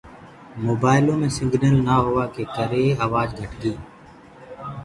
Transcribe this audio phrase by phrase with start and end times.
[0.65, 3.73] موبآئيلو مي سگنل نآ هوآ ڪي ڪري آوآج ڪٽ گي۔